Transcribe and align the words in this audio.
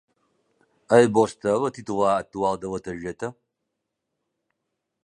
És 0.97 1.09
vostè 1.17 1.53
la 1.65 1.71
titular 1.75 2.15
actual 2.23 2.59
de 2.65 2.73
la 2.73 2.81
targeta? 2.89 3.31